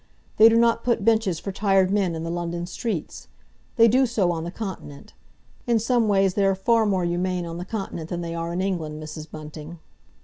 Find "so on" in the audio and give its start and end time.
4.07-4.43